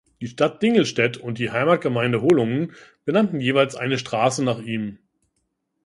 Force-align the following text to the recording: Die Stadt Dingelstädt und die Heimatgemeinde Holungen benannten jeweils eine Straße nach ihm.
Die 0.19 0.25
Stadt 0.25 0.63
Dingelstädt 0.63 1.17
und 1.17 1.37
die 1.37 1.51
Heimatgemeinde 1.51 2.23
Holungen 2.23 2.73
benannten 3.05 3.39
jeweils 3.39 3.75
eine 3.75 3.99
Straße 3.99 4.43
nach 4.43 4.57
ihm. 4.57 4.97